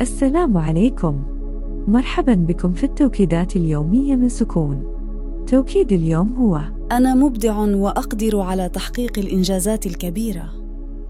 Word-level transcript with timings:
السلام 0.00 0.58
عليكم 0.58 1.22
مرحبا 1.88 2.34
بكم 2.34 2.72
في 2.72 2.84
التوكيدات 2.84 3.56
اليومية 3.56 4.16
من 4.16 4.28
سكون 4.28 4.84
توكيد 5.46 5.92
اليوم 5.92 6.34
هو 6.38 6.60
أنا 6.92 7.14
مبدع 7.14 7.58
وأقدر 7.58 8.40
على 8.40 8.68
تحقيق 8.68 9.18
الإنجازات 9.18 9.86
الكبيرة. 9.86 10.50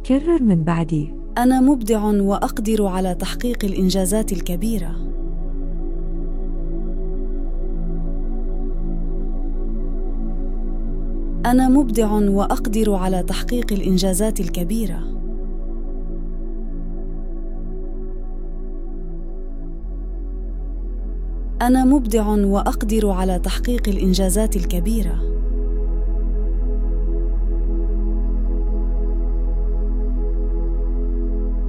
كرر 0.06 0.42
من 0.42 0.64
بعدي 0.64 1.14
أنا 1.38 1.60
مبدع 1.60 2.04
وأقدر 2.04 2.86
على 2.86 3.14
تحقيق 3.14 3.64
الإنجازات 3.64 4.32
الكبيرة. 4.32 4.96
أنا 11.46 11.68
مبدع 11.68 12.12
وأقدر 12.12 12.94
على 12.94 13.22
تحقيق 13.22 13.72
الإنجازات 13.72 14.40
الكبيرة. 14.40 15.25
أنا 21.62 21.84
مبدع 21.84 22.28
وأقدر 22.28 23.10
على 23.10 23.38
تحقيق 23.38 23.88
الإنجازات 23.88 24.56
الكبيرة. 24.56 25.36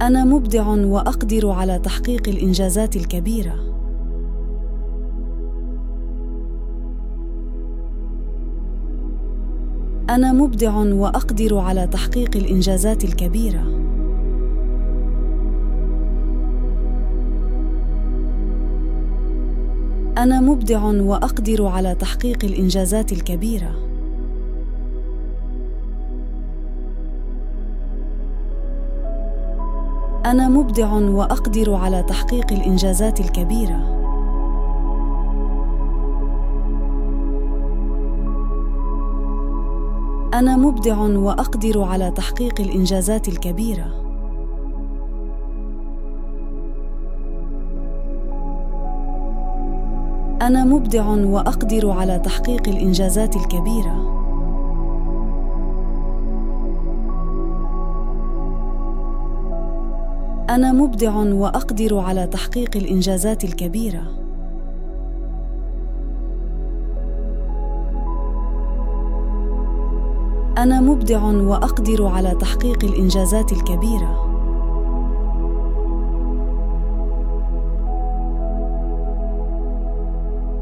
أنا 0.02 0.24
مبدع 0.24 0.68
وأقدر 0.68 1.50
على 1.50 1.78
تحقيق 1.78 2.28
الإنجازات 2.28 2.96
الكبيرة. 2.96 3.54
أنا 10.10 10.32
مبدع 10.32 10.76
وأقدر 10.76 11.58
على 11.58 11.86
تحقيق 11.86 12.36
الإنجازات 12.36 13.04
الكبيرة. 13.04 13.88
أنا 20.18 20.40
مبدع 20.40 20.84
وأقدر 20.84 21.66
على 21.66 21.94
تحقيق 21.94 22.44
الإنجازات 22.44 23.12
الكبيرة. 23.12 23.70
أنا 30.26 30.48
مبدع 30.48 30.92
وأقدر 30.92 31.74
على 31.74 32.02
تحقيق 32.02 32.52
الإنجازات 32.52 33.20
الكبيرة. 33.20 33.98
أنا 40.34 40.56
مبدع 40.56 40.96
وأقدر 41.00 41.82
على 41.82 42.10
تحقيق 42.10 42.60
الإنجازات 42.60 43.28
الكبيرة. 43.28 44.07
أنا 50.42 50.64
مبدع 50.64 51.06
وأقدر 51.08 51.90
على 51.90 52.18
تحقيق 52.18 52.68
الإنجازات 52.68 53.36
الكبيرة. 53.36 54.18
أنا 60.50 60.72
مبدع 60.72 61.16
وأقدر 61.16 61.98
على 61.98 62.26
تحقيق 62.26 62.76
الإنجازات 62.76 63.44
الكبيرة. 63.44 64.02
أنا 70.58 70.80
مبدع 70.80 71.24
وأقدر 71.24 72.06
على 72.06 72.34
تحقيق 72.40 72.84
الإنجازات 72.84 73.52
الكبيرة. 73.52 74.27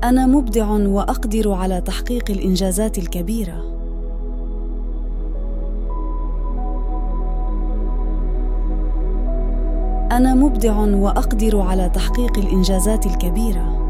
أنا 0.07 0.27
مبدع 0.27 0.71
وأقدر 0.71 1.53
على 1.53 1.81
تحقيق 1.81 2.31
الإنجازات 2.31 2.99
الكبيرة. 2.99 3.65
أنا 10.13 10.35
مبدع 10.35 10.77
وأقدر 10.79 11.61
على 11.61 11.89
تحقيق 11.89 12.39
الإنجازات 12.39 13.07
الكبيرة. 13.07 13.87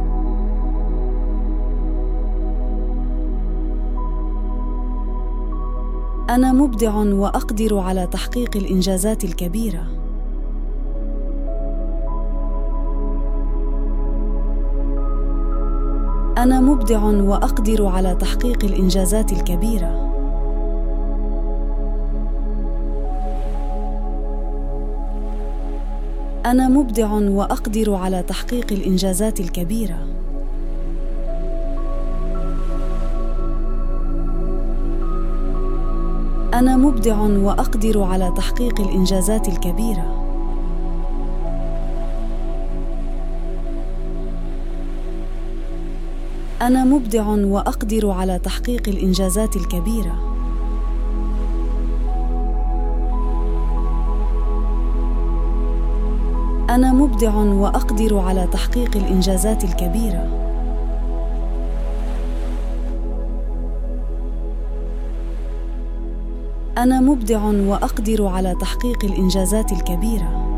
أنا 6.30 6.52
مبدع 6.52 6.94
وأقدر 6.96 7.78
على 7.78 8.06
تحقيق 8.06 8.56
الإنجازات 8.56 9.24
الكبيرة. 9.24 10.05
أنا 16.36 16.60
مبدع 16.60 17.02
وأقدر 17.04 17.86
على 17.86 18.14
تحقيق 18.14 18.64
الإنجازات 18.64 19.32
الكبيرة. 19.32 20.06
أنا 26.46 26.68
مبدع 26.68 27.12
وأقدر 27.12 27.94
على 27.94 28.22
تحقيق 28.22 28.72
الإنجازات 28.72 29.40
الكبيرة. 29.40 29.98
أنا 36.54 36.76
مبدع 36.76 37.16
وأقدر 37.20 38.02
على 38.02 38.32
تحقيق 38.36 38.80
الإنجازات 38.80 39.48
الكبيرة. 39.48 40.15
أنا 46.66 46.84
مبدع 46.84 47.26
وأقدر 47.28 48.10
على 48.10 48.38
تحقيق 48.38 48.88
الإنجازات 48.88 49.56
الكبيرة. 49.56 50.36
أنا 56.70 56.92
مبدع 56.92 57.34
وأقدر 57.34 58.18
على 58.18 58.46
تحقيق 58.52 58.96
الإنجازات 58.96 59.64
الكبيرة. 59.64 60.28
أنا 66.78 67.00
مبدع 67.00 67.44
وأقدر 67.44 68.26
على 68.26 68.54
تحقيق 68.60 69.04
الإنجازات 69.04 69.72
الكبيرة. 69.72 70.55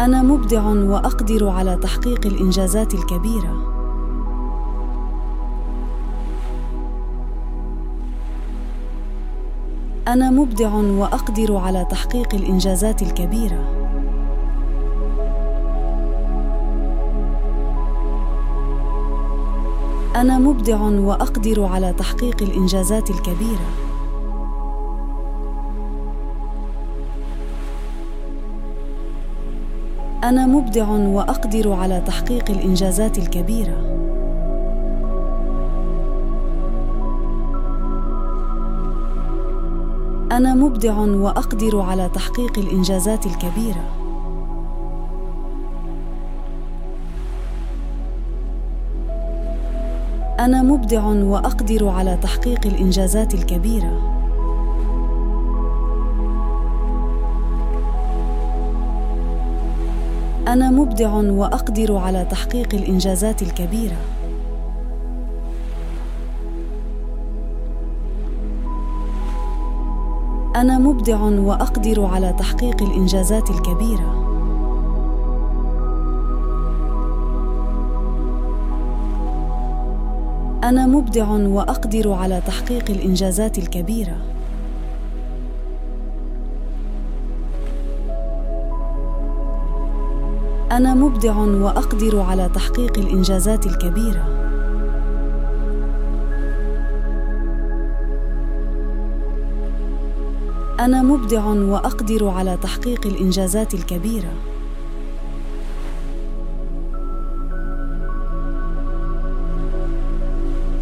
أنا 0.00 0.22
مبدع 0.22 0.62
وأقدر 0.66 1.48
على 1.48 1.76
تحقيق 1.76 2.26
الإنجازات 2.26 2.94
الكبيرة. 2.94 3.54
أنا 10.08 10.30
مبدع 10.30 10.74
وأقدر 10.74 11.56
على 11.56 11.86
تحقيق 11.90 12.34
الإنجازات 12.34 13.02
الكبيرة. 13.02 13.64
أنا 20.16 20.38
مبدع 20.38 20.80
وأقدر 20.80 21.64
على 21.64 21.92
تحقيق 21.92 22.42
الإنجازات 22.42 23.10
الكبيرة. 23.10 23.89
أنا 30.24 30.46
مبدع 30.46 30.88
وأقدر 30.88 31.72
على 31.72 32.00
تحقيق 32.06 32.50
الإنجازات 32.50 33.18
الكبيرة. 33.18 34.00
أنا 40.32 40.54
مبدع 40.54 40.98
وأقدر 40.98 41.80
على 41.80 42.10
تحقيق 42.14 42.58
الإنجازات 42.58 43.26
الكبيرة. 43.26 43.84
أنا 50.40 50.62
مبدع 50.62 51.06
وأقدر 51.06 51.88
على 51.88 52.18
تحقيق 52.22 52.66
الإنجازات 52.66 53.34
الكبيرة. 53.34 54.19
أنا 60.50 60.70
مبدع 60.70 61.14
وأقدر 61.14 61.96
على 61.96 62.24
تحقيق 62.24 62.74
الإنجازات 62.74 63.42
الكبيرة. 63.42 63.96
أنا 70.56 70.78
مبدع 70.78 71.20
وأقدر 71.22 72.04
على 72.04 72.32
تحقيق 72.38 72.82
الإنجازات 72.82 73.50
الكبيرة. 73.50 74.26
أنا 80.64 80.86
مبدع 80.86 81.30
وأقدر 81.30 82.12
على 82.12 82.40
تحقيق 82.46 82.90
الإنجازات 82.90 83.58
الكبيرة. 83.58 84.16
أنا 90.80 90.94
مبدع 90.94 91.36
وأقدر 91.36 92.20
على 92.20 92.48
تحقيق 92.54 92.98
الإنجازات 92.98 93.66
الكبيرة. 93.66 94.24
أنا 100.80 101.02
مبدع 101.02 101.44
وأقدر 101.46 102.28
على 102.28 102.58
تحقيق 102.62 103.06
الإنجازات 103.06 103.74
الكبيرة. 103.74 104.32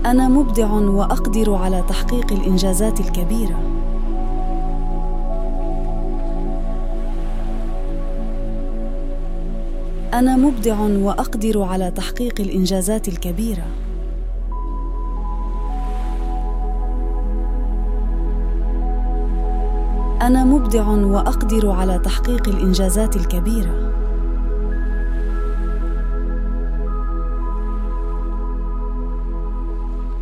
أنا 0.07 0.29
مبدع 0.29 0.71
وأقدر 0.71 1.55
على 1.55 1.85
تحقيق 1.89 2.33
الإنجازات 2.33 3.01
الكبيرة. 3.01 3.78
أنا 10.15 10.37
مبدع 10.37 10.81
وأقدر 10.81 11.63
على 11.63 11.91
تحقيق 11.91 12.41
الإنجازات 12.41 13.09
الكبيرة. 13.09 13.67
أنا 20.23 20.45
مبدع 20.45 20.89
وأقدر 20.89 21.71
على 21.71 21.99
تحقيق 21.99 22.49
الإنجازات 22.49 23.17
الكبيرة. 23.17 23.93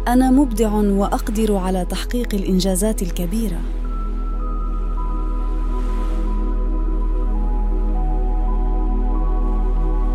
أنا 0.08 0.30
مبدع 0.30 0.72
وأقدر 0.74 1.56
على 1.56 1.84
تحقيق 1.84 2.34
الإنجازات 2.34 3.02
الكبيرة. 3.02 3.60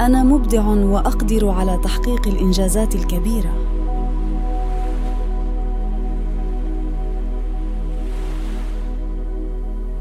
أنا 0.01 0.23
مبدع 0.23 0.67
وأقدر 0.67 1.49
على 1.49 1.79
تحقيق 1.83 2.27
الإنجازات 2.27 2.95
الكبيرة. 2.95 3.53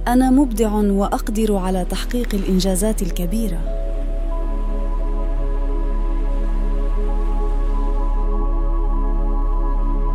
أنا 0.08 0.30
مبدع 0.30 0.72
وأقدر 0.72 1.56
على 1.56 1.84
تحقيق 1.84 2.34
الإنجازات 2.34 3.02
الكبيرة. 3.02 3.60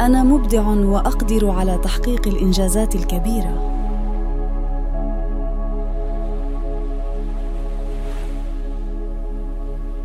أنا 0.01 0.23
مبدع 0.23 0.67
وأقدر 0.67 1.49
على 1.49 1.77
تحقيق 1.77 2.27
الإنجازات 2.27 2.95
الكبيرة. 2.95 3.74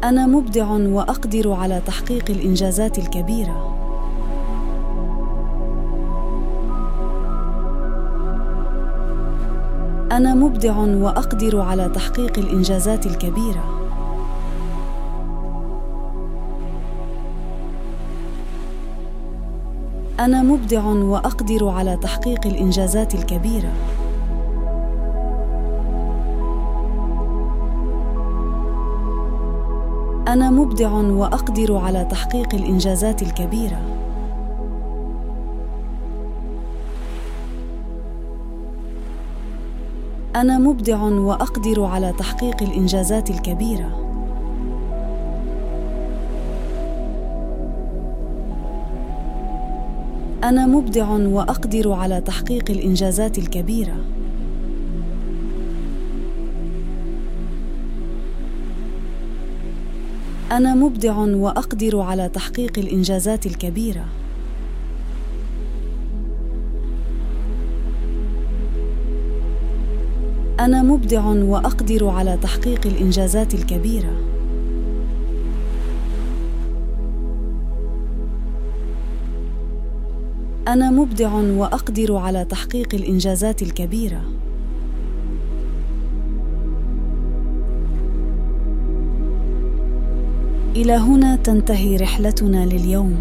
أنا 0.04 0.26
مبدع 0.26 0.66
وأقدر 0.70 1.52
على 1.52 1.80
تحقيق 1.86 2.30
الإنجازات 2.30 2.98
الكبيرة. 2.98 3.76
أنا 10.12 10.34
مبدع 10.34 10.76
وأقدر 10.76 11.60
على 11.60 11.88
تحقيق 11.88 12.38
الإنجازات 12.38 13.06
الكبيرة. 13.06 13.64
أنا 20.20 20.42
مبدع 20.42 20.84
وأقدر 20.86 21.68
على 21.68 21.96
تحقيق 21.96 22.46
الإنجازات 22.46 23.14
الكبيرة. 23.14 23.72
أنا 30.30 30.50
مبدع 30.50 30.92
وأقدر 30.92 31.76
على 31.76 32.04
تحقيق 32.04 32.54
الإنجازات 32.54 33.22
الكبيرة. 33.22 33.80
أنا 40.36 40.58
مبدع 40.58 41.02
وأقدر 41.02 41.84
على 41.84 42.12
تحقيق 42.18 42.62
الإنجازات 42.62 43.30
الكبيرة. 43.30 43.90
أنا 50.44 50.66
مبدع 50.66 51.10
وأقدر 51.10 51.92
على 51.92 52.20
تحقيق 52.20 52.70
الإنجازات 52.70 53.38
الكبيرة. 53.38 54.19
أنا 60.52 60.74
مبدع 60.74 61.16
وأقدر 61.16 62.00
على 62.00 62.28
تحقيق 62.28 62.78
الإنجازات 62.78 63.46
الكبيرة. 63.46 64.04
أنا 70.60 70.82
مبدع 70.82 71.26
وأقدر 71.26 72.08
على 72.08 72.38
تحقيق 72.42 72.86
الإنجازات 72.86 73.54
الكبيرة. 73.54 74.12
أنا 80.68 80.90
مبدع 80.90 81.34
وأقدر 81.34 82.16
على 82.16 82.44
تحقيق 82.44 82.94
الإنجازات 82.94 83.62
الكبيرة. 83.62 84.22
إلى 90.80 90.92
هنا 90.92 91.36
تنتهي 91.36 91.96
رحلتنا 91.96 92.66
لليوم. 92.66 93.14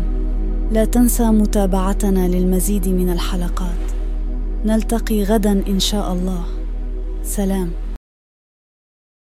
لا 0.72 0.86
تنسى 0.86 1.24
متابعتنا 1.24 2.28
للمزيد 2.28 2.88
من 2.88 3.10
الحلقات. 3.10 3.84
نلتقي 4.66 5.24
غدا 5.24 5.64
إن 5.68 5.80
شاء 5.80 6.14
الله. 6.14 6.44
سلام 7.24 7.72